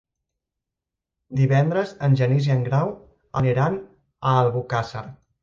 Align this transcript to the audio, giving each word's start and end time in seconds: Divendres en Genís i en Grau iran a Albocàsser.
Divendres 1.39 1.91
en 2.07 2.17
Genís 2.23 2.49
i 2.49 2.55
en 2.55 2.65
Grau 2.69 2.91
iran 3.53 3.79
a 3.79 4.35
Albocàsser. 4.41 5.07